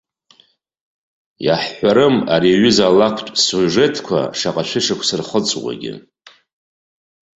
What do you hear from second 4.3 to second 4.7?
шаҟа